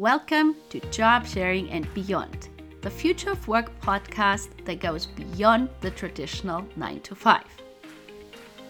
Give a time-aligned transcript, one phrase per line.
[0.00, 2.48] Welcome to Job Sharing and Beyond,
[2.80, 7.42] the Future of Work podcast that goes beyond the traditional 9 to 5.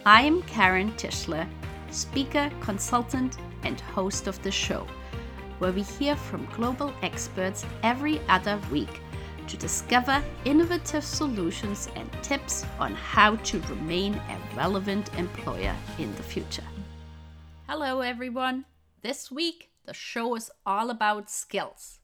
[0.05, 1.49] I am Karen Tischler,
[1.93, 4.89] speaker, consultant, and host of the show,
[5.61, 9.01] where we hear from global experts every other week
[9.47, 16.25] to discover innovative solutions and tips on how to remain a relevant employer in the
[16.25, 16.67] future.
[17.69, 18.65] Hello, everyone.
[19.03, 21.99] This week, the show is all about skills.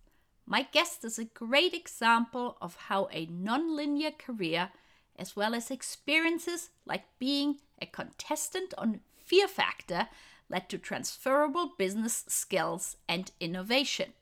[0.45, 4.71] My guest is a great example of how a nonlinear career,
[5.17, 10.09] as well as experiences like being a contestant on Fear Factor,
[10.49, 14.15] led to transferable business skills and innovation.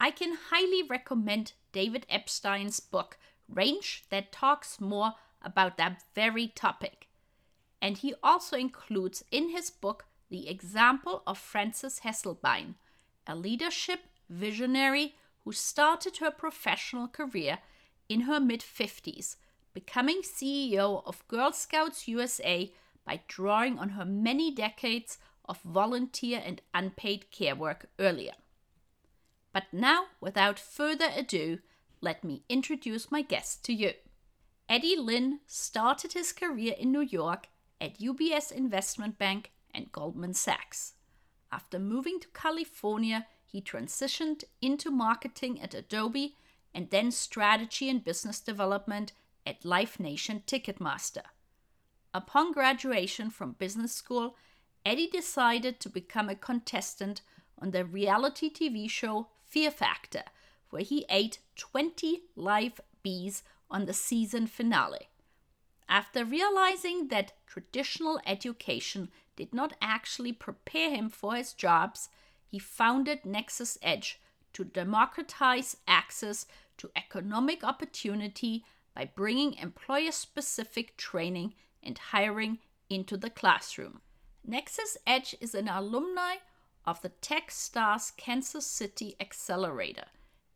[0.00, 3.16] I can highly recommend David Epstein's book,
[3.48, 7.06] Range, that talks more about that very topic.
[7.80, 12.74] And he also includes in his book the example of Frances Hesselbein,
[13.26, 17.58] a leadership visionary who started her professional career
[18.08, 19.36] in her mid 50s,
[19.74, 22.72] becoming CEO of Girl Scouts USA
[23.04, 28.32] by drawing on her many decades of volunteer and unpaid care work earlier.
[29.52, 31.58] But now, without further ado,
[32.00, 33.92] let me introduce my guest to you.
[34.68, 37.48] Eddie Lin started his career in New York
[37.80, 40.94] at UBS Investment Bank and Goldman Sachs.
[41.52, 46.34] After moving to California, he transitioned into marketing at Adobe
[46.74, 49.12] and then strategy and business development
[49.46, 51.24] at Live Nation Ticketmaster.
[52.14, 54.36] Upon graduation from business school,
[54.84, 57.20] Eddie decided to become a contestant
[57.60, 60.24] on the reality TV show Fear Factor,
[60.70, 65.08] where he ate 20 live bees on the season finale.
[65.92, 72.08] After realizing that traditional education did not actually prepare him for his jobs,
[72.46, 74.18] he founded Nexus Edge
[74.54, 76.46] to democratize access
[76.78, 81.52] to economic opportunity by bringing employer specific training
[81.82, 84.00] and hiring into the classroom.
[84.42, 86.36] Nexus Edge is an alumni
[86.86, 90.06] of the Techstars Kansas City Accelerator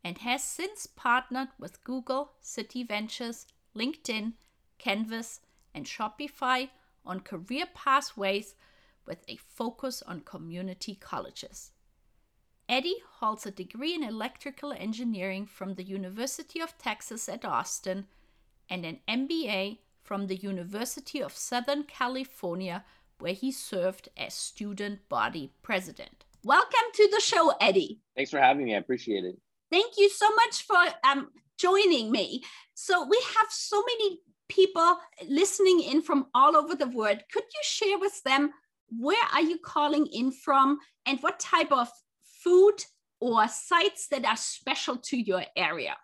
[0.02, 3.44] and has since partnered with Google, Citi Ventures,
[3.76, 4.32] LinkedIn,
[4.78, 5.40] Canvas,
[5.74, 6.70] and Shopify
[7.04, 8.54] on career pathways
[9.06, 11.70] with a focus on community colleges.
[12.68, 18.06] Eddie holds a degree in electrical engineering from the University of Texas at Austin
[18.68, 22.84] and an MBA from the University of Southern California,
[23.18, 26.24] where he served as student body president.
[26.42, 28.00] Welcome to the show, Eddie.
[28.16, 28.74] Thanks for having me.
[28.74, 29.38] I appreciate it.
[29.70, 32.42] Thank you so much for um, joining me.
[32.74, 34.98] So, we have so many people
[35.28, 37.18] listening in from all over the world.
[37.32, 38.50] Could you share with them
[38.88, 41.88] where are you calling in from and what type of
[42.22, 42.84] food
[43.20, 45.96] or sites that are special to your area?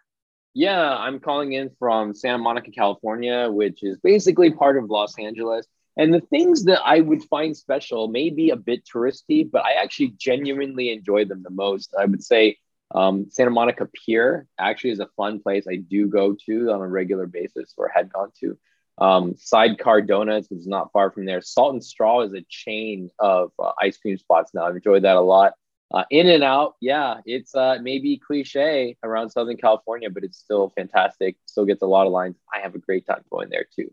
[0.54, 5.66] Yeah, I'm calling in from Santa Monica, California, which is basically part of Los Angeles.
[5.96, 9.82] And the things that I would find special may be a bit touristy, but I
[9.82, 11.94] actually genuinely enjoy them the most.
[11.98, 12.56] I would say
[12.94, 16.86] um, Santa Monica Pier actually is a fun place I do go to on a
[16.86, 18.58] regular basis or had gone to.
[18.98, 21.40] Um, Sidecar Donuts, is not far from there.
[21.40, 24.66] Salt and Straw is a chain of uh, ice cream spots now.
[24.66, 25.54] I've enjoyed that a lot.
[25.92, 31.36] Uh, In-N-Out, yeah, it's uh, maybe cliche around Southern California, but it's still fantastic.
[31.44, 32.36] Still gets a lot of lines.
[32.52, 33.90] I have a great time going there too.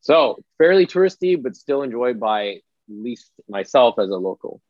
[0.00, 4.60] So fairly touristy, but still enjoyed by at least myself as a local.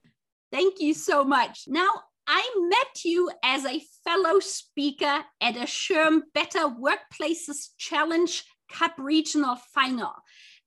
[0.53, 1.65] Thank you so much.
[1.67, 1.91] Now,
[2.31, 9.57] I met you as a fellow speaker at a SHRM Better Workplaces Challenge Cup Regional
[9.75, 10.13] Final.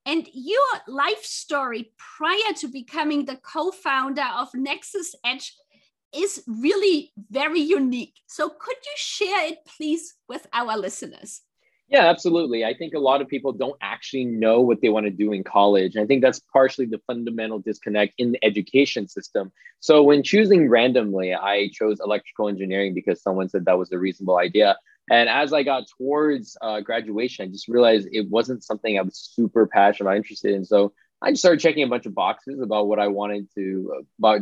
[0.04, 5.54] And your life story prior to becoming the co founder of Nexus Edge
[6.16, 8.16] is really very unique.
[8.26, 11.42] So, could you share it, please, with our listeners?
[11.92, 12.64] Yeah, absolutely.
[12.64, 15.44] I think a lot of people don't actually know what they want to do in
[15.44, 15.96] college.
[15.96, 19.52] And I think that's partially the fundamental disconnect in the education system.
[19.82, 24.38] So, when choosing randomly, I chose electrical engineering because someone said that was a reasonable
[24.38, 24.78] idea.
[25.10, 29.18] And as I got towards uh, graduation, I just realized it wasn't something I was
[29.18, 30.64] super passionate about, interested in.
[30.64, 34.42] So I just started checking a bunch of boxes about what I wanted to, about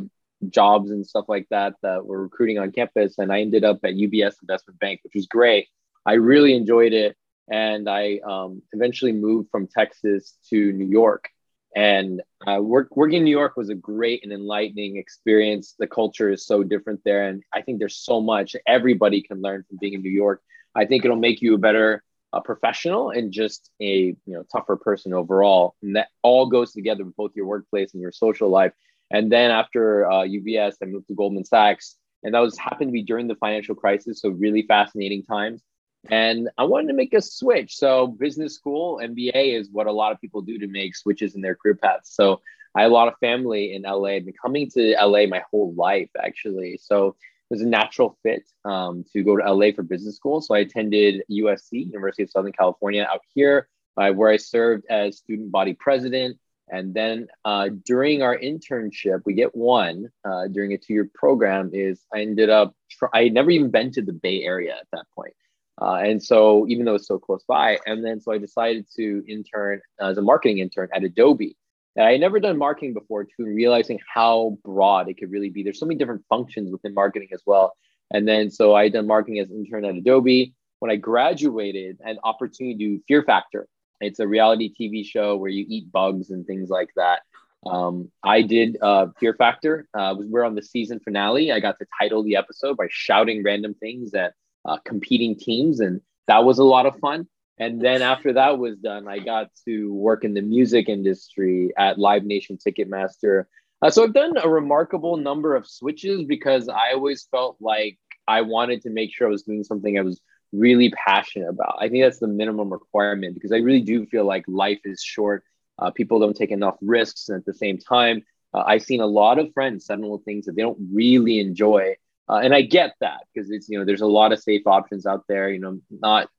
[0.49, 3.17] jobs and stuff like that that were recruiting on campus.
[3.17, 5.67] And I ended up at UBS Investment Bank, which was great.
[6.05, 7.15] I really enjoyed it.
[7.51, 11.29] And I um, eventually moved from Texas to New York.
[11.75, 15.75] And uh, work, working in New York was a great and enlightening experience.
[15.77, 17.27] The culture is so different there.
[17.27, 20.41] And I think there's so much everybody can learn from being in New York.
[20.75, 24.77] I think it'll make you a better uh, professional and just a you know tougher
[24.77, 25.75] person overall.
[25.81, 28.73] And that all goes together with both your workplace and your social life.
[29.11, 32.93] And then after uh, UBS, I moved to Goldman Sachs, And that was happened to
[32.93, 34.21] be during the financial crisis.
[34.21, 35.63] So really fascinating times.
[36.09, 37.75] And I wanted to make a switch.
[37.75, 41.41] So business school, MBA is what a lot of people do to make switches in
[41.41, 42.15] their career paths.
[42.15, 42.41] So
[42.75, 44.09] I had a lot of family in LA.
[44.09, 46.79] I've been coming to LA my whole life, actually.
[46.81, 50.39] So it was a natural fit um, to go to LA for business school.
[50.39, 53.67] So I attended USC, University of Southern California, out here,
[53.97, 56.37] uh, where I served as student body president.
[56.71, 61.71] And then uh, during our internship, we get one uh, during a two-year program.
[61.73, 62.75] Is I ended up
[63.13, 65.33] I had never even been to the Bay Area at that point.
[65.81, 69.23] Uh, and so even though it's so close by, and then so I decided to
[69.27, 71.55] intern as a marketing intern at Adobe.
[71.95, 75.63] And I had never done marketing before, to realizing how broad it could really be.
[75.63, 77.75] There's so many different functions within marketing as well.
[78.11, 80.53] And then so I had done marketing as intern at Adobe.
[80.79, 83.67] When I graduated, an opportunity to do Fear Factor.
[84.01, 87.21] It's a reality TV show where you eat bugs and things like that.
[87.65, 89.87] Um, I did uh, Fear Factor.
[89.93, 91.51] Uh, we're on the season finale.
[91.51, 94.33] I got to title the episode by shouting random things at
[94.65, 97.27] uh, competing teams, and that was a lot of fun.
[97.57, 101.99] And then after that was done, I got to work in the music industry at
[101.99, 103.45] Live Nation Ticketmaster.
[103.81, 107.97] Uh, so I've done a remarkable number of switches because I always felt like
[108.27, 110.21] I wanted to make sure I was doing something I was
[110.51, 111.77] really passionate about.
[111.79, 115.43] I think that's the minimum requirement because I really do feel like life is short.
[115.77, 117.29] Uh, people don't take enough risks.
[117.29, 118.23] And at the same time,
[118.53, 121.95] uh, I've seen a lot of friends settle things that they don't really enjoy.
[122.29, 125.05] Uh, and I get that because it's, you know, there's a lot of safe options
[125.05, 126.29] out there, you know, not,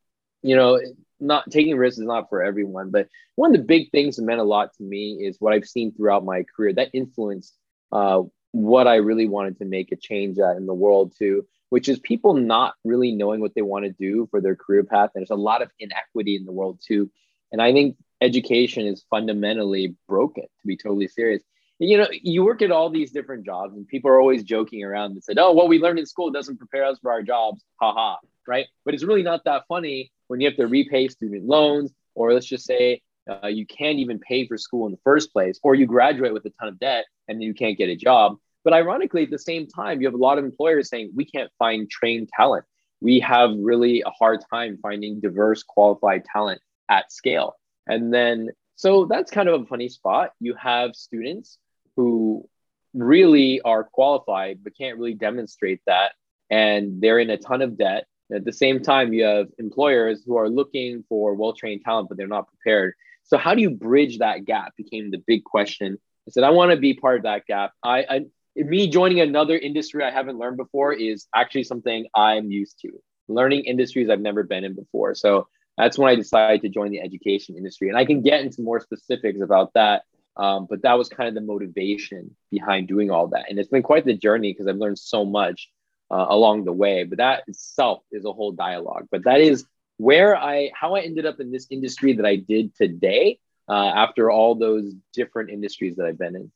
[0.42, 0.80] you know,
[1.18, 2.90] not taking risks is not for everyone.
[2.90, 5.68] But one of the big things that meant a lot to me is what I've
[5.68, 7.54] seen throughout my career that influenced
[7.90, 8.22] uh,
[8.52, 11.98] what I really wanted to make a change at in the world too, which is
[11.98, 15.10] people not really knowing what they want to do for their career path.
[15.14, 17.10] And there's a lot of inequity in the world too.
[17.52, 21.42] And I think education is fundamentally broken, to be totally serious.
[21.82, 25.12] You know, you work at all these different jobs, and people are always joking around
[25.12, 27.92] and said, "Oh, what we learned in school doesn't prepare us for our jobs." Ha
[27.92, 28.18] ha.
[28.46, 28.66] Right?
[28.84, 32.46] But it's really not that funny when you have to repay student loans, or let's
[32.46, 35.86] just say uh, you can't even pay for school in the first place, or you
[35.86, 38.36] graduate with a ton of debt and you can't get a job.
[38.64, 41.50] But ironically, at the same time, you have a lot of employers saying we can't
[41.58, 42.64] find trained talent.
[43.00, 46.60] We have really a hard time finding diverse, qualified talent
[46.90, 47.54] at scale.
[47.86, 50.32] And then, so that's kind of a funny spot.
[50.40, 51.58] You have students
[51.96, 52.48] who
[52.94, 56.12] really are qualified, but can't really demonstrate that.
[56.50, 58.06] And they're in a ton of debt.
[58.32, 62.16] At the same time, you have employers who are looking for well trained talent, but
[62.16, 62.94] they're not prepared.
[63.24, 64.76] So, how do you bridge that gap?
[64.76, 65.98] Became the big question.
[66.26, 67.72] I said, I want to be part of that gap.
[67.82, 68.20] I, I
[68.56, 72.90] me joining another industry I haven't learned before is actually something I'm used to.
[73.28, 75.14] Learning industries I've never been in before.
[75.14, 75.48] So
[75.78, 77.88] that's when I decided to join the education industry.
[77.88, 80.02] And I can get into more specifics about that.
[80.36, 83.46] Um, but that was kind of the motivation behind doing all that.
[83.48, 85.68] And it's been quite the journey because I've learned so much
[86.10, 87.04] uh, along the way.
[87.04, 89.08] But that itself is a whole dialogue.
[89.10, 89.64] But that is
[89.96, 93.38] where I, how I ended up in this industry that I did today
[93.68, 96.52] uh, after all those different industries that I've been in.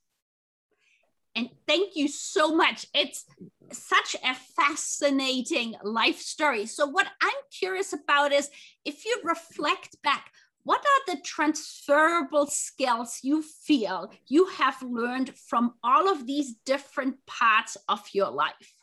[1.36, 2.86] And thank you so much.
[2.94, 3.24] It's
[3.72, 6.66] such a fascinating life story.
[6.66, 8.50] So, what I'm curious about is
[8.84, 10.30] if you reflect back,
[10.64, 17.24] what are the transferable skills you feel you have learned from all of these different
[17.26, 18.74] parts of your life?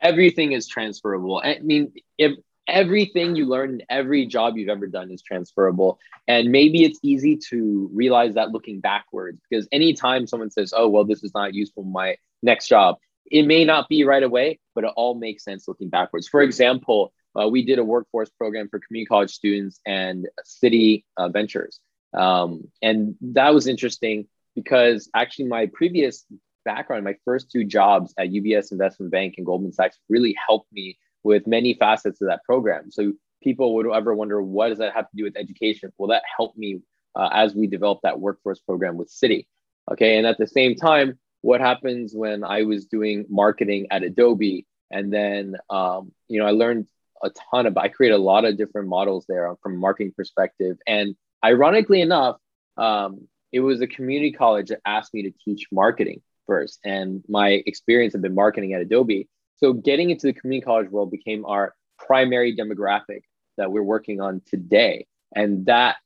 [0.00, 1.40] Everything is transferable.
[1.44, 2.36] I mean, if
[2.68, 5.98] everything you learn in every job you've ever done is transferable.
[6.28, 11.04] And maybe it's easy to realize that looking backwards because anytime someone says, oh, well,
[11.04, 12.96] this is not useful in my next job,
[13.30, 16.28] it may not be right away, but it all makes sense looking backwards.
[16.28, 21.28] For example, uh, we did a workforce program for community college students and Citi uh,
[21.28, 21.80] ventures.
[22.12, 26.24] Um, and that was interesting because actually my previous
[26.64, 30.98] background, my first two jobs at UBS Investment Bank and Goldman Sachs really helped me
[31.24, 32.90] with many facets of that program.
[32.90, 33.12] So
[33.42, 35.92] people would ever wonder, what does that have to do with education?
[35.98, 36.80] Well, that helped me
[37.14, 39.46] uh, as we developed that workforce program with Citi.
[39.90, 40.16] Okay.
[40.16, 44.66] And at the same time, what happens when I was doing marketing at Adobe?
[44.90, 46.86] And then, um, you know, I learned
[47.22, 50.76] a ton of, I create a lot of different models there from marketing perspective.
[50.86, 51.14] And
[51.44, 52.36] ironically enough,
[52.76, 56.80] um, it was a community college that asked me to teach marketing first.
[56.84, 59.28] And my experience had been marketing at Adobe.
[59.56, 63.22] So getting into the community college world became our primary demographic
[63.58, 65.06] that we're working on today.
[65.34, 65.96] And that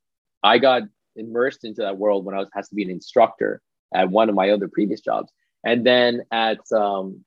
[0.43, 0.83] I got
[1.15, 3.61] immersed into that world when I was has to be an instructor
[3.95, 5.33] at one of my other previous jobs.
[5.65, 7.25] And then at um,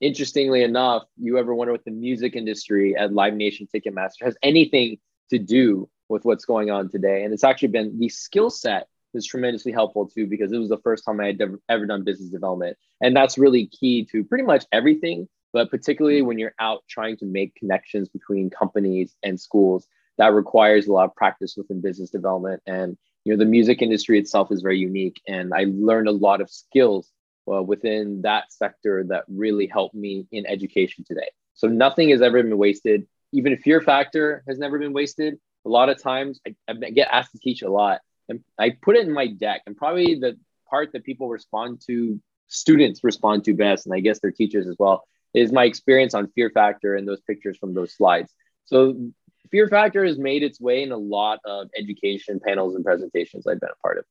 [0.00, 4.98] interestingly enough, you ever wonder what the music industry at Live Nation Ticketmaster has anything
[5.30, 7.24] to do with what's going on today?
[7.24, 10.78] And it's actually been the skill set is tremendously helpful too because it was the
[10.78, 14.44] first time I had ever, ever done business development, and that's really key to pretty
[14.44, 19.88] much everything but particularly when you're out trying to make connections between companies and schools,
[20.18, 22.62] that requires a lot of practice within business development.
[22.66, 26.42] And you know, the music industry itself is very unique, and I learned a lot
[26.42, 27.10] of skills
[27.50, 31.30] uh, within that sector that really helped me in education today.
[31.54, 33.06] So nothing has ever been wasted.
[33.32, 35.38] Even fear factor has never been wasted.
[35.64, 38.96] A lot of times, I, I get asked to teach a lot, and I put
[38.96, 39.62] it in my deck.
[39.66, 40.38] And probably the
[40.70, 44.76] part that people respond to, students respond to best, and I guess their teachers as
[44.78, 48.32] well, is my experience on fear factor and those pictures from those slides.
[48.64, 49.10] So
[49.50, 53.60] fear factor has made its way in a lot of education panels and presentations I've
[53.60, 54.04] been a part of.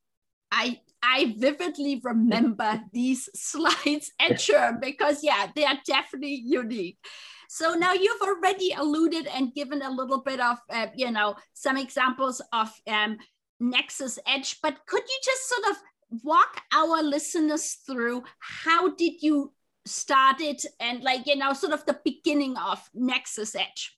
[0.50, 4.40] I I vividly remember these slides at
[4.80, 6.98] because yeah, they are definitely unique.
[7.48, 11.76] So now you've already alluded and given a little bit of uh, you know some
[11.76, 13.18] examples of um,
[13.60, 15.76] Nexus Edge, but could you just sort of
[16.22, 19.52] walk our listeners through how did you
[19.84, 23.96] start it and like you know sort of the beginning of Nexus Edge?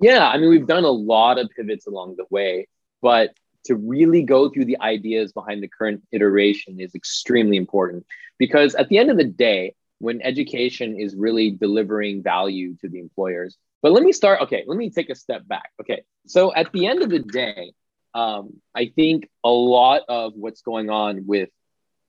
[0.00, 2.68] Yeah, I mean we've done a lot of pivots along the way,
[3.02, 3.30] but
[3.64, 8.06] to really go through the ideas behind the current iteration is extremely important
[8.38, 13.00] because at the end of the day, when education is really delivering value to the
[13.00, 13.56] employers.
[13.82, 14.42] But let me start.
[14.42, 15.70] Okay, let me take a step back.
[15.80, 17.72] Okay, so at the end of the day,
[18.14, 21.50] um, I think a lot of what's going on with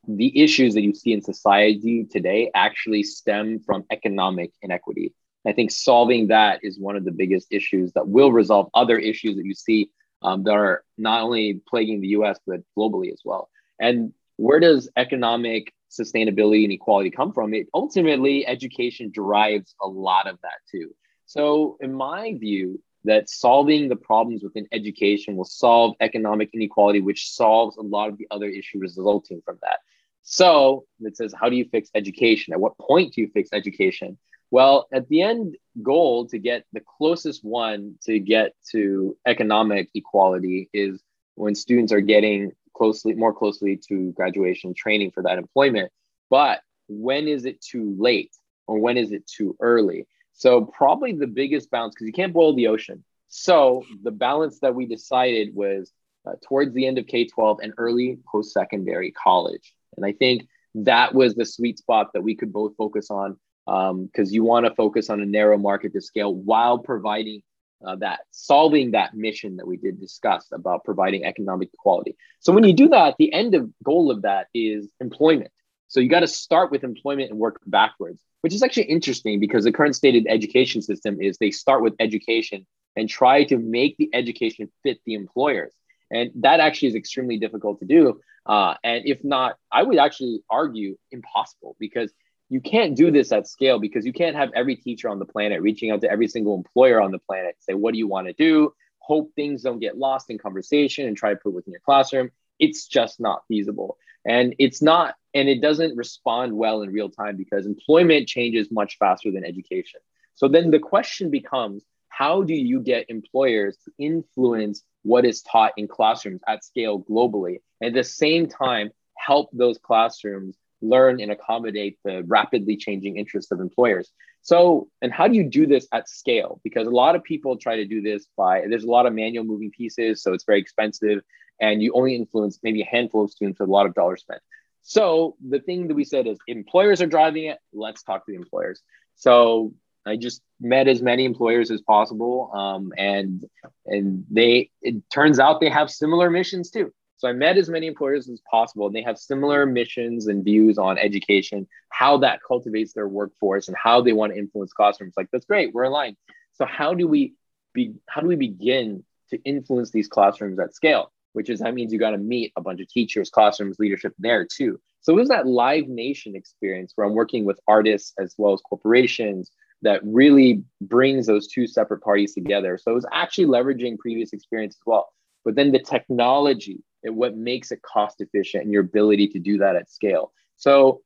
[0.08, 5.14] the issues that you see in society today actually stem from economic inequity.
[5.46, 9.36] I think solving that is one of the biggest issues that will resolve other issues
[9.38, 9.90] that you see
[10.22, 13.50] um, that are not only plaguing the US, but globally as well.
[13.80, 17.54] And where does economic sustainability and equality come from?
[17.54, 20.96] It ultimately, education derives a lot of that too.
[21.26, 27.32] So, in my view, that solving the problems within education will solve economic inequality, which
[27.32, 29.80] solves a lot of the other issues resulting from that.
[30.24, 32.54] So it says, how do you fix education?
[32.54, 34.18] At what point do you fix education?
[34.52, 40.70] Well, at the end goal to get the closest one to get to economic equality
[40.74, 41.02] is
[41.36, 45.92] when students are getting closely more closely to graduation training for that employment.
[46.30, 48.36] But when is it too late
[48.68, 50.08] or when is it too early?
[50.34, 53.04] So probably the biggest balance because you can't boil the ocean.
[53.28, 55.92] So the balance that we decided was
[56.26, 59.74] uh, towards the end of K-12 and early post-secondary college.
[59.96, 63.38] And I think that was the sweet spot that we could both focus on
[63.70, 67.42] because um, you want to focus on a narrow market to scale while providing
[67.86, 72.16] uh, that solving that mission that we did discuss about providing economic equality.
[72.40, 75.52] So when you do that, the end of goal of that is employment.
[75.88, 79.64] So you got to start with employment and work backwards, which is actually interesting because
[79.64, 83.98] the current state stated education system is they start with education and try to make
[83.98, 85.74] the education fit the employers.
[86.12, 88.20] And that actually is extremely difficult to do.
[88.46, 92.12] Uh, and if not, I would actually argue impossible because
[92.50, 95.62] you can't do this at scale because you can't have every teacher on the planet
[95.62, 98.34] reaching out to every single employer on the planet say what do you want to
[98.34, 98.74] do?
[99.00, 102.32] Hope things don't get lost in conversation and try to put within your classroom.
[102.60, 103.98] It's just not feasible.
[104.26, 108.98] And it's not and it doesn't respond well in real time because employment changes much
[108.98, 110.02] faster than education.
[110.34, 115.74] So then the question becomes how do you get employers to influence what is taught
[115.78, 121.32] in classrooms at scale globally and at the same time help those classrooms learn and
[121.32, 124.12] accommodate the rapidly changing interests of employers.
[124.42, 126.62] So, and how do you do this at scale?
[126.64, 129.44] Because a lot of people try to do this by there's a lot of manual
[129.44, 131.22] moving pieces, so it's very expensive,
[131.60, 134.42] and you only influence maybe a handful of students with a lot of dollars spent.
[134.82, 138.38] So, the thing that we said is employers are driving it, let's talk to the
[138.38, 138.82] employers.
[139.16, 139.74] So,
[140.06, 143.46] I just met as many employers as possible, um, and
[143.86, 146.94] and they it turns out they have similar missions too.
[147.20, 150.78] So I met as many employers as possible, and they have similar missions and views
[150.78, 155.16] on education, how that cultivates their workforce, and how they want to influence classrooms.
[155.18, 156.16] Like that's great, we're aligned.
[156.54, 157.34] So how do we
[157.74, 157.94] be?
[158.08, 161.12] How do we begin to influence these classrooms at scale?
[161.34, 164.46] Which is that means you got to meet a bunch of teachers, classrooms, leadership there
[164.46, 164.80] too.
[165.02, 168.62] So it was that Live Nation experience where I'm working with artists as well as
[168.62, 172.78] corporations that really brings those two separate parties together.
[172.82, 175.10] So it was actually leveraging previous experience as well.
[175.44, 179.76] But then the technology what makes it cost efficient and your ability to do that
[179.76, 180.32] at scale.
[180.58, 181.02] So,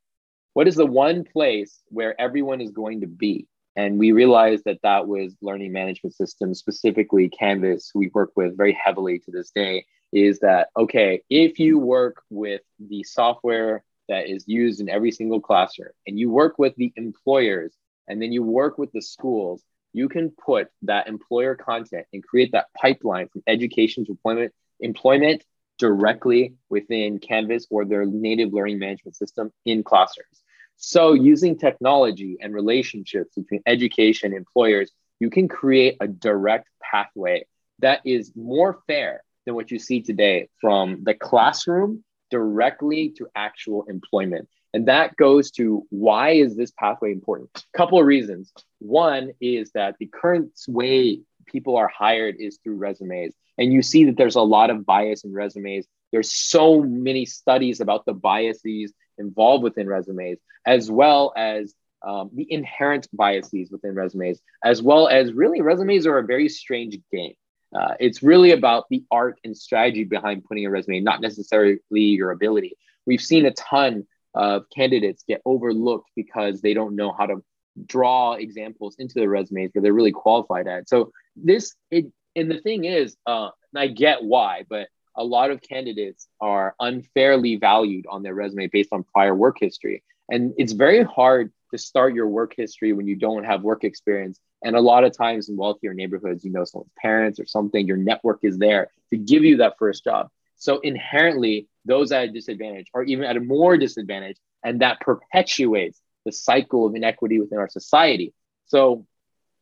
[0.54, 3.48] what is the one place where everyone is going to be?
[3.76, 8.74] And we realized that that was learning management systems, specifically Canvas, we work with very
[8.74, 9.86] heavily to this day.
[10.12, 11.24] Is that okay?
[11.30, 16.30] If you work with the software that is used in every single classroom and you
[16.30, 17.74] work with the employers
[18.08, 22.52] and then you work with the schools, you can put that employer content and create
[22.52, 25.44] that pipeline from education to employment, employment
[25.80, 30.42] directly within Canvas or their native learning management system in classrooms.
[30.78, 37.46] So, using technology and relationships between education and employers, you can create a direct pathway
[37.80, 43.84] that is more fair than what you see today from the classroom directly to actual
[43.90, 44.48] employment.
[44.74, 47.50] And that goes to why is this pathway important?
[47.56, 48.52] A couple of reasons.
[48.80, 53.36] One is that the current way people are hired is through resumes.
[53.58, 55.86] And you see that there's a lot of bias in resumes.
[56.12, 61.74] There's so many studies about the biases involved within resumes, as well as
[62.06, 66.98] um, the inherent biases within resumes, as well as really resumes are a very strange
[67.12, 67.34] game.
[67.74, 72.32] Uh, it's really about the art and strategy behind putting a resume, not necessarily your
[72.32, 72.78] ability.
[73.06, 74.06] We've seen a ton
[74.36, 77.44] of candidates get overlooked because they don't know how to
[77.86, 80.88] draw examples into their resumes where they're really qualified at.
[80.88, 82.06] So this, it,
[82.36, 87.58] and the thing is, uh, I get why, but a lot of candidates are unfairly
[87.58, 90.04] valued on their resume based on prior work history.
[90.30, 94.40] And it's very hard to start your work history when you don't have work experience.
[94.64, 97.98] And a lot of times in wealthier neighborhoods, you know someone's parents or something, your
[97.98, 100.30] network is there to give you that first job.
[100.56, 106.00] So inherently, those at a disadvantage are even at a more disadvantage, and that perpetuates
[106.26, 108.34] the cycle of inequity within our society.
[108.68, 109.06] So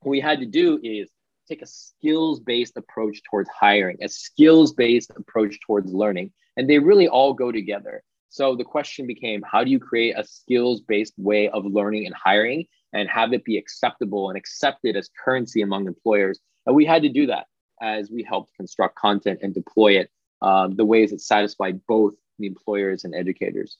[0.01, 1.09] what we had to do is
[1.51, 7.33] take a skills-based approach towards hiring, a skills-based approach towards learning, and they really all
[7.33, 8.03] go together.
[8.29, 12.15] So the question became how do you create a skills based way of learning and
[12.15, 16.39] hiring and have it be acceptable and accepted as currency among employers?
[16.65, 17.47] And we had to do that
[17.81, 20.09] as we helped construct content and deploy it
[20.41, 23.77] um, the ways that satisfied both the employers and educators.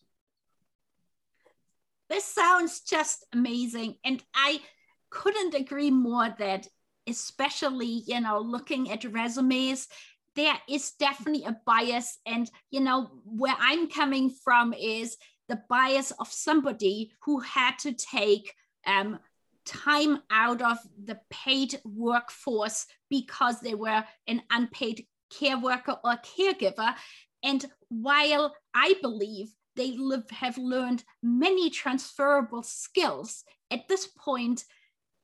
[2.10, 3.96] This sounds just amazing.
[4.04, 4.62] And I
[5.10, 6.68] couldn't agree more that
[7.08, 9.88] especially you know looking at resumes
[10.36, 12.20] there is definitely a bias.
[12.26, 15.18] And you know where i'm coming from is
[15.48, 18.54] the bias of somebody who had to take
[18.88, 19.20] um,
[19.66, 26.96] time out of the paid workforce because they were an unpaid care worker or caregiver.
[27.44, 34.66] And while i believe they live, have learned many transferable skills at this point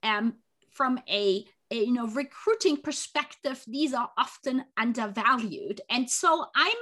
[0.04, 0.36] um,
[0.72, 5.82] from a you know recruiting perspective these are often undervalued.
[5.90, 6.76] And so i'm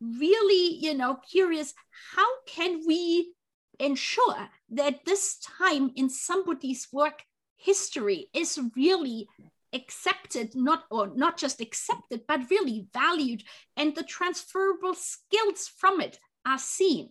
[0.00, 1.74] really you know curious
[2.14, 3.32] how can we
[3.80, 7.22] ensure that this time in somebody's work
[7.56, 9.28] history is really
[9.72, 13.42] accepted not or not just accepted but really valued
[13.76, 17.10] and the transferable skills from it are seen?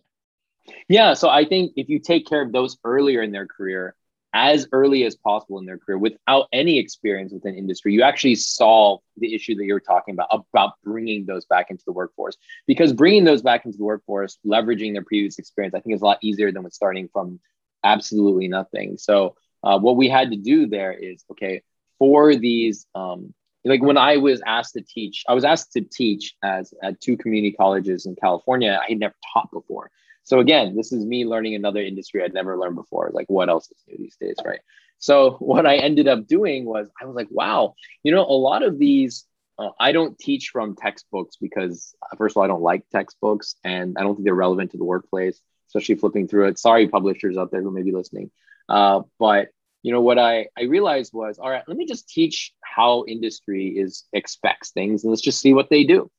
[0.88, 3.94] Yeah so i think if you take care of those earlier in their career
[4.34, 9.00] as early as possible in their career without any experience within industry you actually solve
[9.16, 12.36] the issue that you're talking about about bringing those back into the workforce.
[12.66, 16.04] Because bringing those back into the workforce leveraging their previous experience i think is a
[16.04, 17.40] lot easier than with starting from
[17.84, 18.98] absolutely nothing.
[18.98, 21.62] So uh, what we had to do there is okay
[21.98, 26.34] for these um, like when i was asked to teach i was asked to teach
[26.42, 29.90] as at two community colleges in california i had never taught before
[30.24, 33.10] so again, this is me learning another industry I'd never learned before.
[33.12, 34.60] Like what else is new these days, right?
[34.98, 38.62] So what I ended up doing was I was like, wow, you know, a lot
[38.62, 39.24] of these
[39.58, 43.56] uh, I don't teach from textbooks because uh, first of all, I don't like textbooks
[43.64, 46.58] and I don't think they're relevant to the workplace, especially flipping through it.
[46.58, 48.30] Sorry, publishers out there who may be listening.
[48.68, 49.48] Uh, but
[49.82, 53.68] you know what I, I realized was all right let me just teach how industry
[53.68, 56.10] is expects things and let's just see what they do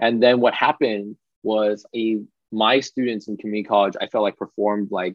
[0.00, 4.88] and then what happened was a my students in community college, I felt like performed
[4.90, 5.14] like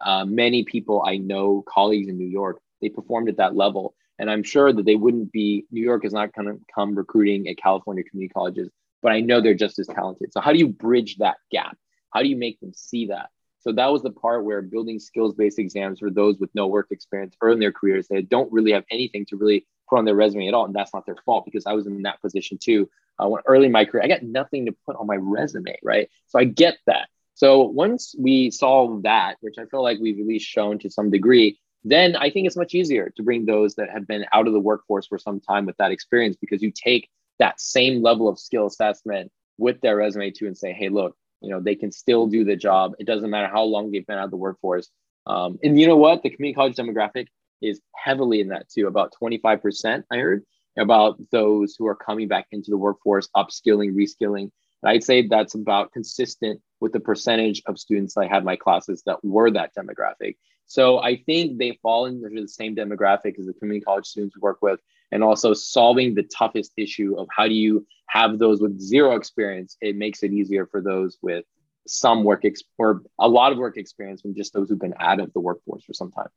[0.00, 3.94] uh, many people I know, colleagues in New York, they performed at that level.
[4.18, 7.48] And I'm sure that they wouldn't be, New York is not going to come recruiting
[7.48, 8.68] at California community colleges,
[9.02, 10.32] but I know they're just as talented.
[10.32, 11.76] So, how do you bridge that gap?
[12.12, 13.30] How do you make them see that?
[13.60, 16.88] So, that was the part where building skills based exams for those with no work
[16.90, 20.14] experience early in their careers, they don't really have anything to really put on their
[20.14, 20.64] resume at all.
[20.64, 23.66] And that's not their fault because I was in that position too uh, when early
[23.66, 26.08] in my career, I got nothing to put on my resume, right?
[26.28, 27.08] So I get that.
[27.34, 31.10] So once we solve that, which I feel like we've at least shown to some
[31.10, 34.52] degree, then I think it's much easier to bring those that have been out of
[34.52, 38.38] the workforce for some time with that experience because you take that same level of
[38.38, 42.26] skill assessment with their resume too and say, hey, look, you know, they can still
[42.26, 42.92] do the job.
[42.98, 44.88] It doesn't matter how long they've been out of the workforce.
[45.26, 46.22] Um, and you know what?
[46.22, 47.26] The community college demographic
[47.62, 50.44] is heavily in that too, about 25%, I heard
[50.78, 54.50] about those who are coming back into the workforce, upskilling, reskilling.
[54.82, 59.02] And I'd say that's about consistent with the percentage of students I had my classes
[59.06, 60.36] that were that demographic.
[60.66, 64.40] So I think they fall into the same demographic as the community college students we
[64.40, 68.80] work with, and also solving the toughest issue of how do you have those with
[68.80, 69.76] zero experience.
[69.80, 71.44] It makes it easier for those with
[71.86, 75.20] some work ex- or a lot of work experience from just those who've been out
[75.20, 76.28] of the workforce for some time.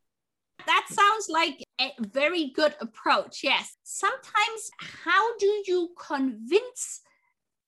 [0.88, 3.42] Sounds like a very good approach.
[3.42, 3.76] Yes.
[3.82, 7.02] Sometimes, how do you convince?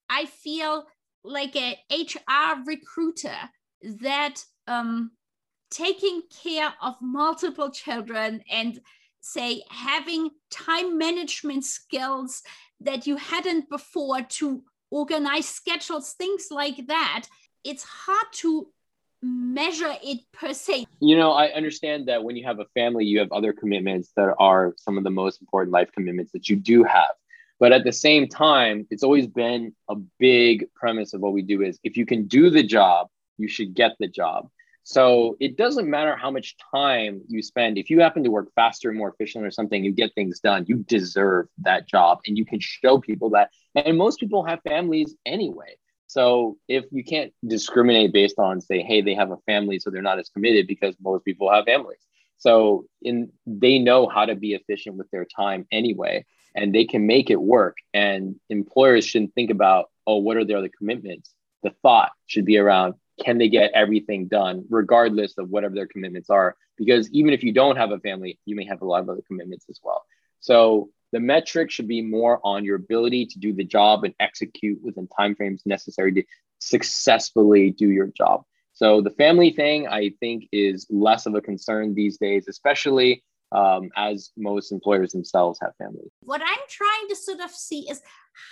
[0.09, 0.87] I feel
[1.25, 3.37] like a HR recruiter
[3.83, 5.13] that um,
[5.71, 8.81] taking care of multiple children and
[9.21, 12.43] say having time management skills
[12.81, 17.27] that you hadn't before to organize schedules, things like that.
[17.65, 18.69] It's hard to
[19.23, 20.87] measure it per se.
[21.01, 24.35] You know, I understand that when you have a family, you have other commitments that
[24.39, 27.11] are some of the most important life commitments that you do have.
[27.61, 31.63] But at the same time, it's always been a big premise of what we do
[31.63, 34.49] is if you can do the job, you should get the job.
[34.85, 37.77] So it doesn't matter how much time you spend.
[37.77, 40.65] If you happen to work faster and more efficient or something, you get things done.
[40.67, 43.51] You deserve that job and you can show people that.
[43.75, 45.77] And most people have families anyway.
[46.09, 50.03] So if you can't discriminate based on say, hey, they have a family, so they're
[50.03, 52.01] not as committed because most people have families.
[52.39, 57.07] So in they know how to be efficient with their time anyway, and they can
[57.07, 57.77] make it work.
[57.93, 61.35] And employers shouldn't think about, oh, what are their other commitments?
[61.63, 62.95] The thought should be around
[63.25, 67.53] can they get everything done regardless of whatever their commitments are because even if you
[67.53, 70.05] don't have a family you may have a lot of other commitments as well
[70.41, 74.79] so the metric should be more on your ability to do the job and execute
[74.83, 76.23] within timeframes necessary to
[76.61, 78.45] successfully do your job.
[78.79, 83.91] So the family thing i think is less of a concern these days especially um,
[83.97, 88.01] as most employers themselves have families what i'm trying to sort of see is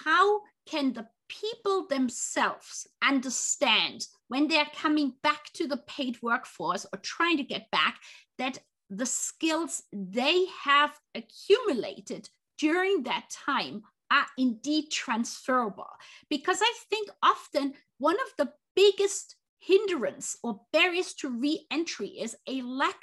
[0.04, 6.98] how can the people themselves understand when they're coming back to the paid workforce or
[7.02, 8.00] trying to get back
[8.38, 8.58] that
[8.90, 15.88] the skills they have accumulated during that time are indeed transferable.
[16.30, 22.62] Because I think often one of the biggest hindrance or barriers to re-entry is a
[22.62, 23.02] lack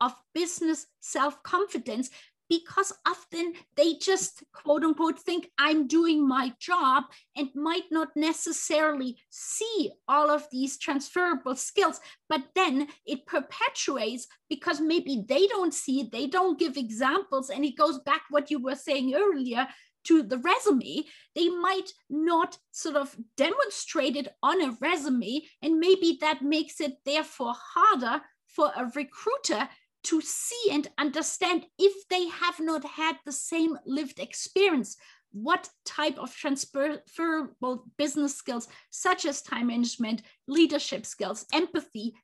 [0.00, 2.10] of business self-confidence
[2.48, 7.04] because often they just quote unquote think I'm doing my job
[7.36, 12.00] and might not necessarily see all of these transferable skills.
[12.28, 17.50] But then it perpetuates because maybe they don't see it, they don't give examples.
[17.50, 19.68] And it goes back what you were saying earlier
[20.04, 25.42] to the resume, they might not sort of demonstrate it on a resume.
[25.60, 29.68] And maybe that makes it therefore harder for a recruiter
[30.08, 34.96] to see and understand if they have not had the same lived experience.
[35.32, 42.14] What type of transferable business skills such as time management leadership skills empathy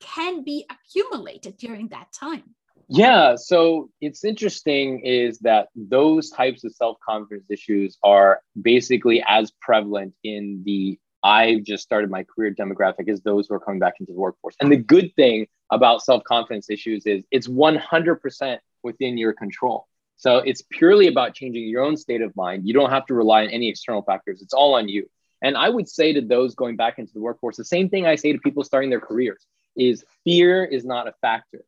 [0.00, 2.56] can be accumulated during that time?
[2.88, 10.12] Yeah so it's interesting is that those types of self-confidence issues are basically as prevalent
[10.24, 14.12] in the I've just started my career demographic is those who are coming back into
[14.12, 14.56] the workforce.
[14.60, 19.86] And the good thing about self confidence issues is it's 100% within your control.
[20.16, 22.66] So it's purely about changing your own state of mind.
[22.66, 25.08] You don't have to rely on any external factors, it's all on you.
[25.42, 28.14] And I would say to those going back into the workforce, the same thing I
[28.14, 29.44] say to people starting their careers
[29.76, 31.64] is fear is not a factor.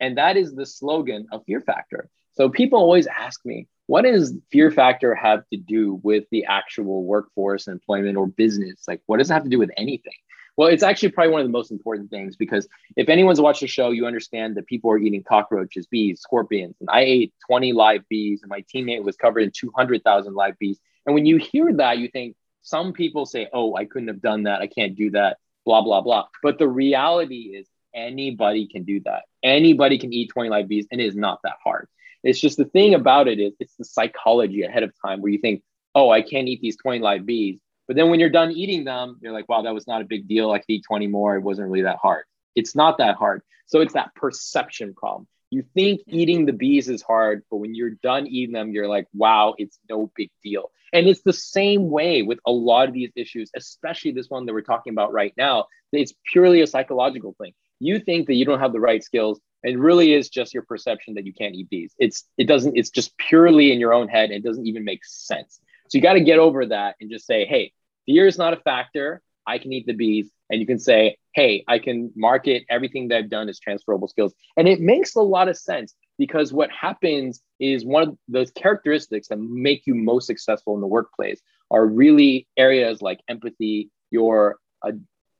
[0.00, 2.10] And that is the slogan of Fear Factor.
[2.34, 7.04] So people always ask me, what does fear factor have to do with the actual
[7.04, 8.82] workforce, employment, or business?
[8.88, 10.14] Like, what does it have to do with anything?
[10.56, 13.66] Well, it's actually probably one of the most important things because if anyone's watched the
[13.66, 16.76] show, you understand that people are eating cockroaches, bees, scorpions.
[16.80, 20.78] And I ate 20 live bees, and my teammate was covered in 200,000 live bees.
[21.06, 24.44] And when you hear that, you think some people say, oh, I couldn't have done
[24.44, 24.60] that.
[24.60, 26.26] I can't do that, blah, blah, blah.
[26.42, 29.22] But the reality is, anybody can do that.
[29.42, 31.88] Anybody can eat 20 live bees, and it is not that hard.
[32.24, 35.38] It's just the thing about it is it's the psychology ahead of time where you
[35.38, 35.62] think,
[35.94, 37.60] oh, I can't eat these 20 live bees.
[37.86, 40.26] But then when you're done eating them, you're like, wow, that was not a big
[40.26, 40.50] deal.
[40.50, 41.36] I could eat 20 more.
[41.36, 42.24] It wasn't really that hard.
[42.56, 43.42] It's not that hard.
[43.66, 45.28] So it's that perception problem.
[45.50, 49.06] You think eating the bees is hard, but when you're done eating them, you're like,
[49.12, 50.70] wow, it's no big deal.
[50.92, 54.52] And it's the same way with a lot of these issues, especially this one that
[54.52, 55.66] we're talking about right now.
[55.92, 57.52] It's purely a psychological thing.
[57.80, 61.14] You think that you don't have the right skills, it really is just your perception
[61.14, 61.94] that you can't eat bees.
[61.98, 62.76] It's it doesn't.
[62.76, 64.30] It's just purely in your own head.
[64.30, 65.58] It doesn't even make sense.
[65.88, 67.72] So you got to get over that and just say, hey,
[68.06, 69.22] fear is not a factor.
[69.46, 73.18] I can eat the bees, and you can say, hey, I can market everything that
[73.18, 77.42] I've done as transferable skills, and it makes a lot of sense because what happens
[77.58, 82.46] is one of those characteristics that make you most successful in the workplace are really
[82.56, 84.92] areas like empathy, your uh,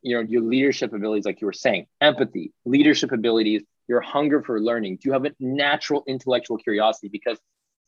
[0.03, 4.61] you know your leadership abilities, like you were saying, empathy, leadership abilities your hunger for
[4.61, 4.97] learning?
[4.97, 7.09] Do you have a natural intellectual curiosity?
[7.09, 7.39] Because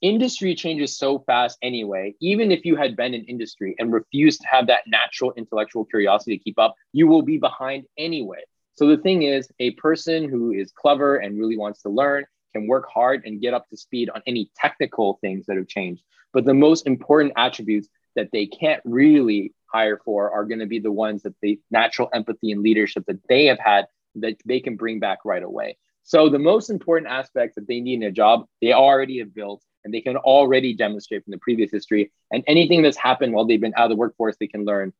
[0.02, 2.14] industry changes so fast anyway.
[2.20, 6.36] Even if you had been in industry and refused to have that natural intellectual curiosity
[6.36, 8.42] to keep up, you will be behind anyway.
[8.74, 12.66] So the thing is, a person who is clever and really wants to learn can
[12.66, 16.02] work hard and get up to speed on any technical things that have changed.
[16.32, 20.78] But the most important attributes that they can't really hire for are going to be
[20.78, 24.76] the ones that the natural empathy and leadership that they have had that they can
[24.76, 25.76] bring back right away.
[26.06, 29.60] So the most important aspects that they need in a job, they already have built
[29.84, 32.12] and they can already demonstrate from the previous history.
[32.30, 34.92] And anything that's happened while they've been out of the workforce, they can learn.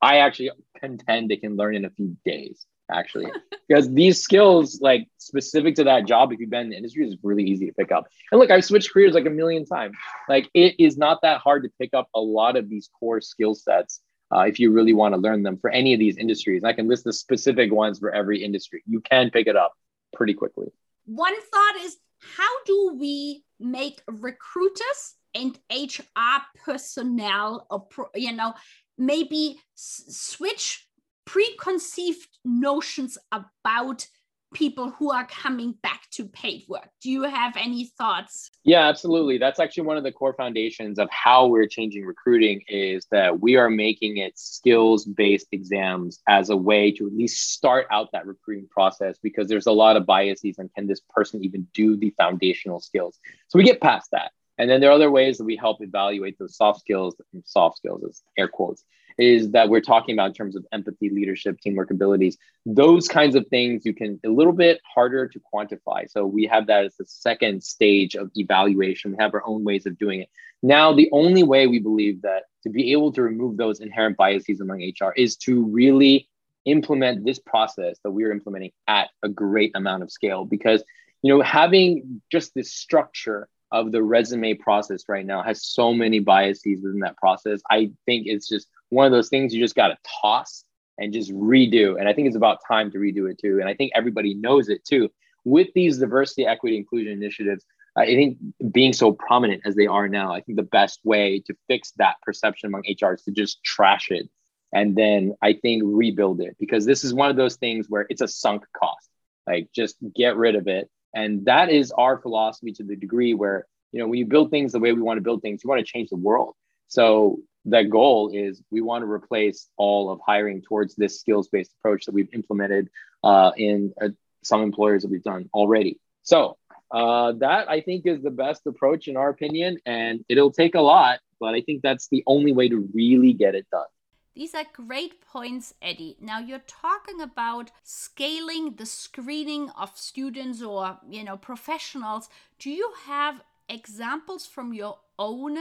[0.00, 3.26] I actually contend they can learn in a few days, actually,
[3.68, 7.16] because these skills, like specific to that job, if you've been in the industry, is
[7.24, 8.06] really easy to pick up.
[8.30, 9.96] And look, I've switched careers like a million times.
[10.28, 13.56] Like it is not that hard to pick up a lot of these core skill
[13.56, 14.00] sets
[14.32, 16.62] uh, if you really want to learn them for any of these industries.
[16.62, 18.84] I can list the specific ones for every industry.
[18.86, 19.72] You can pick it up
[20.12, 20.72] pretty quickly.
[21.06, 21.96] One thought is
[22.36, 27.66] how do we make recruiters and HR personnel,
[28.14, 28.54] you know,
[28.98, 30.86] maybe switch
[31.24, 34.06] preconceived notions about
[34.52, 36.88] people who are coming back to paid work.
[37.00, 38.50] Do you have any thoughts?
[38.64, 39.38] Yeah, absolutely.
[39.38, 43.56] That's actually one of the core foundations of how we're changing recruiting is that we
[43.56, 48.26] are making it skills based exams as a way to at least start out that
[48.26, 52.10] recruiting process because there's a lot of biases and can this person even do the
[52.16, 53.18] foundational skills.
[53.48, 54.32] So we get past that.
[54.58, 58.04] And then there are other ways that we help evaluate those soft skills, soft skills
[58.04, 58.84] as air quotes,
[59.22, 62.36] is that we're talking about in terms of empathy, leadership, teamwork abilities.
[62.66, 66.10] Those kinds of things you can a little bit harder to quantify.
[66.10, 69.12] So we have that as the second stage of evaluation.
[69.12, 70.28] We have our own ways of doing it.
[70.62, 74.60] Now, the only way we believe that to be able to remove those inherent biases
[74.60, 76.28] among HR is to really
[76.64, 80.84] implement this process that we are implementing at a great amount of scale because
[81.22, 86.20] you know having just this structure of the resume process right now has so many
[86.20, 87.60] biases within that process.
[87.70, 90.64] I think it's just one of those things you just got to toss
[90.98, 91.98] and just redo.
[91.98, 93.58] And I think it's about time to redo it too.
[93.58, 95.08] And I think everybody knows it too.
[95.44, 97.64] With these diversity, equity, inclusion initiatives,
[97.96, 98.38] I think
[98.70, 102.16] being so prominent as they are now, I think the best way to fix that
[102.22, 104.28] perception among HR is to just trash it
[104.74, 108.22] and then I think rebuild it because this is one of those things where it's
[108.22, 109.10] a sunk cost.
[109.46, 113.66] Like just get rid of it and that is our philosophy to the degree where,
[113.90, 115.80] you know, when you build things the way we want to build things, you want
[115.80, 116.54] to change the world.
[116.88, 121.72] So that goal is we want to replace all of hiring towards this skills based
[121.78, 122.88] approach that we've implemented
[123.22, 124.08] uh, in uh,
[124.42, 126.00] some employers that we've done already.
[126.22, 126.56] So
[126.90, 130.80] uh, that I think is the best approach in our opinion, and it'll take a
[130.80, 133.86] lot, but I think that's the only way to really get it done.
[134.34, 136.16] These are great points, Eddie.
[136.20, 142.30] Now you're talking about scaling the screening of students or, you know, professionals.
[142.58, 145.58] Do you have examples from your own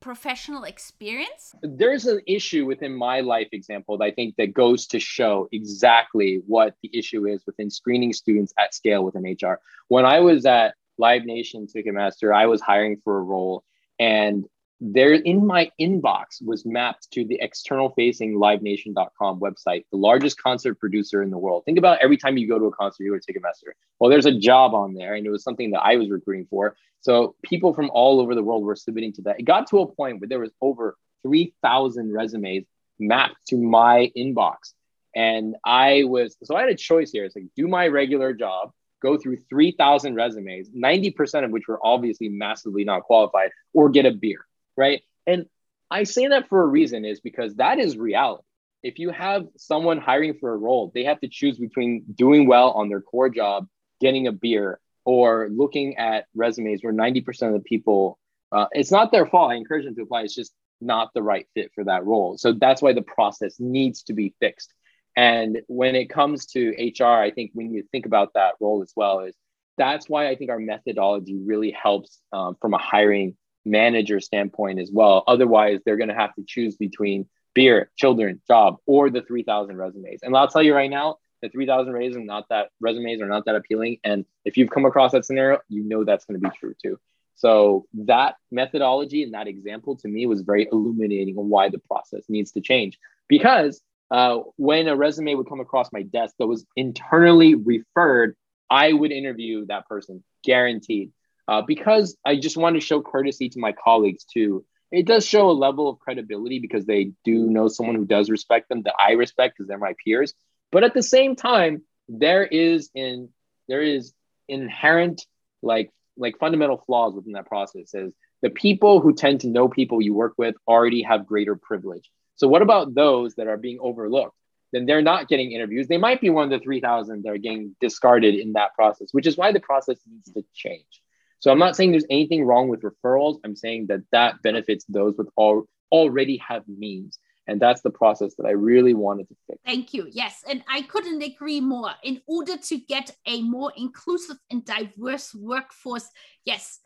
[0.00, 1.54] professional experience?
[1.62, 6.42] There's an issue within my life example that I think that goes to show exactly
[6.46, 9.60] what the issue is within screening students at scale within HR.
[9.88, 13.64] When I was at Live Nation Ticketmaster, I was hiring for a role
[13.98, 14.44] and
[14.80, 20.78] there in my inbox was mapped to the external facing livenation.com website the largest concert
[20.78, 21.64] producer in the world.
[21.64, 23.72] Think about every time you go to a concert you go to ticketmaster.
[23.98, 26.76] Well there's a job on there and it was something that i was recruiting for.
[27.00, 29.40] So people from all over the world were submitting to that.
[29.40, 32.64] It got to a point where there was over 3000 resumes
[33.00, 34.74] mapped to my inbox.
[35.16, 37.24] And i was so i had a choice here.
[37.24, 42.28] It's like do my regular job go through 3000 resumes 90% of which were obviously
[42.28, 44.44] massively not qualified or get a beer
[44.78, 45.02] right?
[45.26, 45.46] And
[45.90, 48.44] I say that for a reason is because that is reality.
[48.82, 52.70] If you have someone hiring for a role, they have to choose between doing well
[52.70, 53.66] on their core job,
[54.00, 58.18] getting a beer, or looking at resumes where 90% of the people,
[58.52, 59.50] uh, it's not their fault.
[59.50, 60.22] I encourage them to apply.
[60.22, 62.38] It's just not the right fit for that role.
[62.38, 64.72] So that's why the process needs to be fixed.
[65.16, 68.92] And when it comes to HR, I think when you think about that role as
[68.94, 69.34] well, is
[69.76, 74.90] that's why I think our methodology really helps um, from a hiring manager standpoint as
[74.92, 75.24] well.
[75.26, 80.20] Otherwise, they're going to have to choose between beer, children, job, or the 3,000 resumes.
[80.22, 83.44] And I'll tell you right now, the 3,000 resumes are not that resumes are not
[83.46, 83.98] that appealing.
[84.04, 86.98] And if you've come across that scenario, you know that's going to be true too.
[87.36, 92.24] So that methodology and that example to me was very illuminating on why the process
[92.28, 92.98] needs to change.
[93.28, 98.34] Because uh, when a resume would come across my desk that was internally referred,
[98.68, 101.12] I would interview that person, guaranteed
[101.48, 104.64] uh, because I just want to show courtesy to my colleagues too.
[104.92, 108.68] It does show a level of credibility because they do know someone who does respect
[108.68, 110.34] them that I respect because they're my peers.
[110.70, 113.30] But at the same time, there is in
[113.66, 114.12] there is
[114.48, 115.26] inherent
[115.62, 120.00] like like fundamental flaws within that process is the people who tend to know people
[120.00, 122.10] you work with already have greater privilege.
[122.36, 124.34] So what about those that are being overlooked?
[124.72, 125.88] Then they're not getting interviews.
[125.88, 129.26] They might be one of the 3,000 that are getting discarded in that process, which
[129.26, 131.02] is why the process needs to change.
[131.40, 133.38] So I'm not saying there's anything wrong with referrals.
[133.44, 137.18] I'm saying that that benefits those with all already have means.
[137.46, 139.58] And that's the process that I really wanted to fix.
[139.64, 140.06] Thank you.
[140.10, 140.44] Yes.
[140.48, 141.92] And I couldn't agree more.
[142.02, 146.10] In order to get a more inclusive and diverse workforce,
[146.44, 146.80] yes,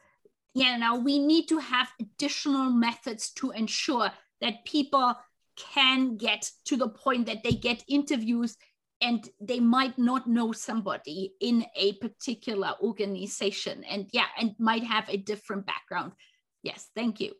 [0.54, 5.16] you know, we need to have additional methods to ensure that people
[5.56, 8.56] can get to the point that they get interviews
[9.02, 13.84] and they might not know somebody in a particular organization.
[13.84, 16.12] And yeah and might have a different background.
[16.62, 17.32] Yes thank you.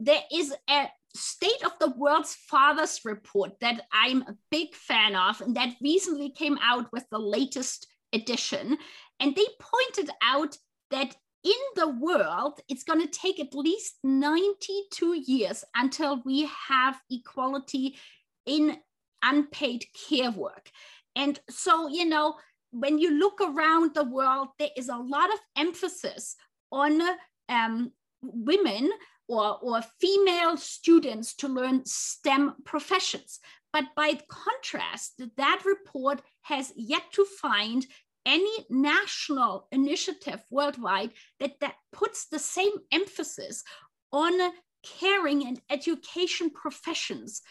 [0.00, 5.40] There is a state of the world's fathers report that i'm a big fan of
[5.40, 8.76] and that recently came out with the latest edition.
[9.20, 10.56] And they pointed out
[10.90, 17.00] that in the world, it's going to take at least 92 years until we have
[17.10, 17.96] equality
[18.46, 18.76] in
[19.22, 20.70] unpaid care work.
[21.16, 22.36] And so, you know,
[22.70, 26.36] when you look around the world, there is a lot of emphasis
[26.70, 27.00] on
[27.48, 28.90] um, women
[29.26, 33.40] or, or female students to learn STEM professions.
[33.72, 37.86] But by contrast, that report has yet to find
[38.24, 43.64] any national initiative worldwide that, that puts the same emphasis
[44.12, 44.52] on
[44.82, 47.42] caring and education professions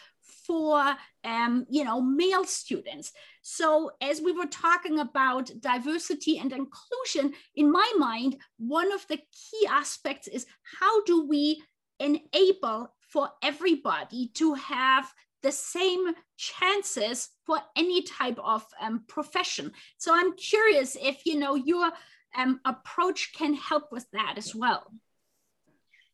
[0.48, 7.32] for um, you know male students so as we were talking about diversity and inclusion
[7.54, 10.46] in my mind one of the key aspects is
[10.80, 11.62] how do we
[12.00, 16.06] enable for everybody to have the same
[16.36, 19.72] chances for any type of um, profession.
[19.96, 21.90] So I'm curious if you know your
[22.36, 24.92] um, approach can help with that as well.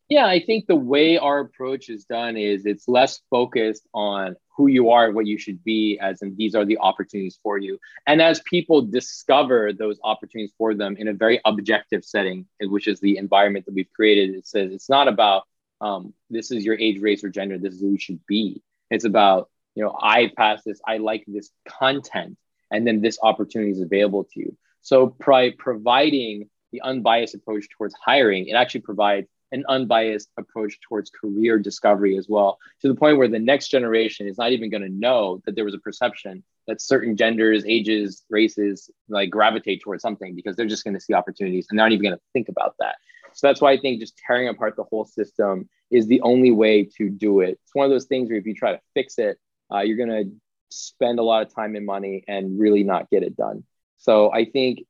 [0.09, 4.67] Yeah, I think the way our approach is done is it's less focused on who
[4.67, 7.79] you are, what you should be, as in these are the opportunities for you.
[8.07, 13.01] And as people discover those opportunities for them in a very objective setting, which is
[13.01, 15.45] the environment that we've created, it says it's not about
[15.81, 17.59] um, this is your age, race, or gender.
[17.59, 18.62] This is who you should be.
[18.90, 22.37] It's about, you know, I pass this, I like this content,
[22.71, 24.57] and then this opportunity is available to you.
[24.83, 31.11] So by providing the unbiased approach towards hiring, it actually provides an unbiased approach towards
[31.11, 34.83] career discovery as well, to the point where the next generation is not even going
[34.83, 40.03] to know that there was a perception that certain genders, ages, races like gravitate towards
[40.03, 42.49] something because they're just going to see opportunities and they're not even going to think
[42.49, 42.97] about that.
[43.33, 46.88] So that's why I think just tearing apart the whole system is the only way
[46.97, 47.59] to do it.
[47.62, 49.38] It's one of those things where if you try to fix it,
[49.73, 50.33] uh, you're going to
[50.69, 53.64] spend a lot of time and money and really not get it done.
[53.99, 54.81] So I think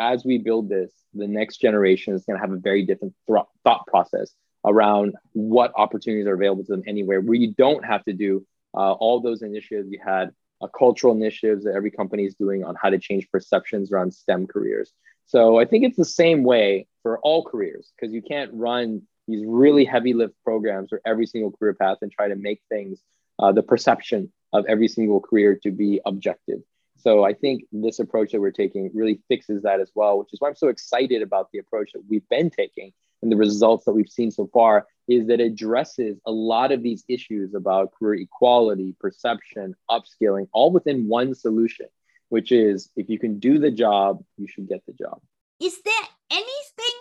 [0.00, 3.44] as we build this, the next generation is going to have a very different th-
[3.64, 4.32] thought process
[4.64, 8.92] around what opportunities are available to them anywhere, where you don't have to do uh,
[8.92, 12.88] all those initiatives you had, uh, cultural initiatives that every company is doing on how
[12.88, 14.92] to change perceptions around STEM careers.
[15.26, 19.44] So I think it's the same way for all careers because you can't run these
[19.46, 23.00] really heavy lift programs for every single career path and try to make things
[23.38, 26.60] uh, the perception of every single career to be objective.
[27.02, 30.40] So I think this approach that we're taking really fixes that as well, which is
[30.40, 33.92] why I'm so excited about the approach that we've been taking and the results that
[33.92, 38.22] we've seen so far is that it addresses a lot of these issues about career
[38.22, 41.86] equality, perception, upskilling, all within one solution
[42.32, 45.20] which is if you can do the job, you should get the job.
[45.60, 46.96] Is there anything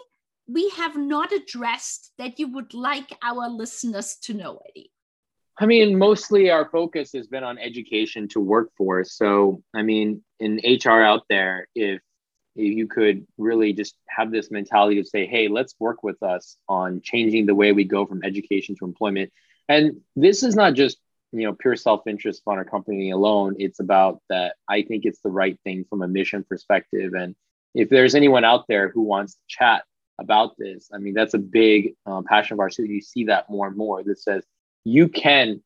[0.45, 4.91] we have not addressed that you would like our listeners to know, Eddie?
[5.57, 9.13] I mean, mostly our focus has been on education to workforce.
[9.13, 12.01] So, I mean, in HR out there, if
[12.55, 17.01] you could really just have this mentality to say, hey, let's work with us on
[17.03, 19.31] changing the way we go from education to employment.
[19.69, 20.97] And this is not just
[21.31, 25.29] you know pure self-interest on our company alone it's about that i think it's the
[25.29, 27.35] right thing from a mission perspective and
[27.73, 29.83] if there's anyone out there who wants to chat
[30.19, 33.49] about this i mean that's a big um, passion of ours so you see that
[33.49, 34.43] more and more that says
[34.83, 35.61] you can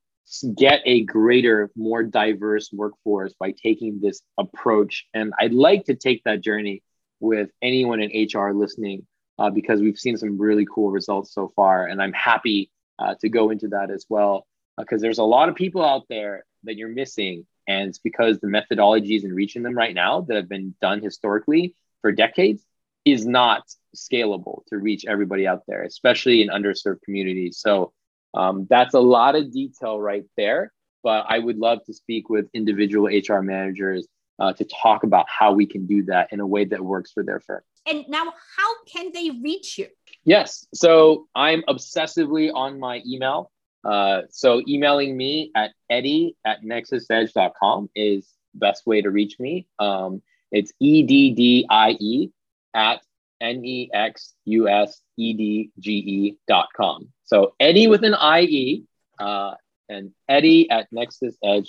[0.58, 5.08] get a greater more diverse workforce by taking this approach.
[5.14, 6.82] And i'd like to take that journey
[7.20, 9.06] with anyone in hr listening
[9.38, 13.30] uh, because we've seen some really cool results so far and i'm happy uh, to
[13.30, 16.90] go into that as well because there's a lot of people out there that you're
[16.90, 21.02] missing and it's because the methodologies in reaching them right now that have been done
[21.02, 22.64] historically for decades
[23.06, 23.64] is not
[23.96, 27.58] scalable to reach everybody out there especially in underserved communities.
[27.60, 27.94] So
[28.36, 30.72] um, that's a lot of detail right there
[31.04, 34.08] but i would love to speak with individual hr managers
[34.40, 37.24] uh, to talk about how we can do that in a way that works for
[37.24, 39.88] their firm And now, how can they reach you?
[40.24, 40.66] Yes.
[40.74, 43.52] So I'm obsessively on my email.
[43.84, 49.68] Uh, so emailing me at eddie at nexusedge.com is best way to reach me.
[49.78, 50.22] Um,
[50.52, 52.32] it's E D D I E
[52.74, 53.02] at
[53.42, 57.10] N E X U S E D G E dot com.
[57.24, 58.84] So Eddie with an I E
[59.20, 59.54] uh,
[59.90, 60.88] and Eddie at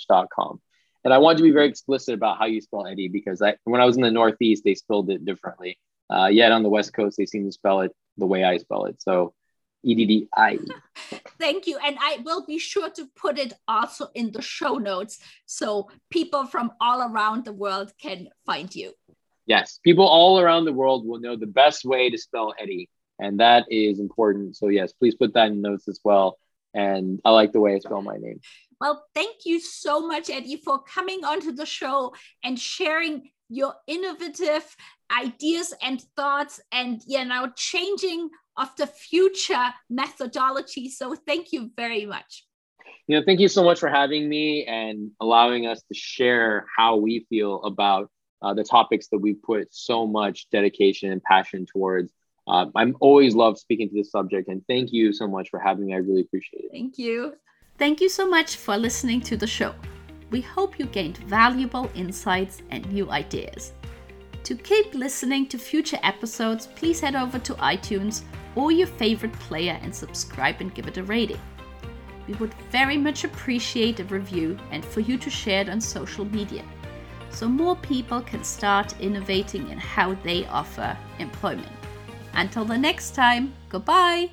[0.07, 0.61] dot com.
[1.03, 3.79] And I wanted to be very explicit about how you spell Eddie because I, when
[3.79, 5.79] I was in the Northeast, they spelled it differently.
[6.09, 8.85] Uh, yet on the West Coast, they seem to spell it the way I spell
[8.85, 9.01] it.
[9.01, 9.33] So
[9.83, 10.59] E D D I.
[11.39, 11.77] Thank you.
[11.77, 16.45] And I will be sure to put it also in the show notes so people
[16.45, 18.93] from all around the world can find you.
[19.47, 22.89] Yes, people all around the world will know the best way to spell Eddie.
[23.19, 24.55] And that is important.
[24.55, 26.37] So, yes, please put that in notes as well.
[26.73, 28.39] And I like the way I spell my name.
[28.79, 34.75] Well, thank you so much, Eddie, for coming onto the show and sharing your innovative
[35.11, 42.05] ideas and thoughts and you know changing of the future methodology so thank you very
[42.05, 42.45] much
[43.07, 46.97] you know thank you so much for having me and allowing us to share how
[46.97, 52.11] we feel about uh, the topics that we put so much dedication and passion towards.
[52.47, 55.87] Uh, i'm always love speaking to this subject and thank you so much for having
[55.87, 55.93] me.
[55.93, 56.71] I really appreciate it.
[56.71, 57.33] Thank you.
[57.77, 59.75] Thank you so much for listening to the show.
[60.29, 63.73] We hope you gained valuable insights and new ideas.
[64.43, 68.23] To keep listening to future episodes, please head over to iTunes
[68.55, 71.39] or your favorite player and subscribe and give it a rating.
[72.27, 76.25] We would very much appreciate a review and for you to share it on social
[76.25, 76.63] media
[77.29, 81.67] so more people can start innovating in how they offer employment.
[82.33, 84.29] Until the next time, goodbye!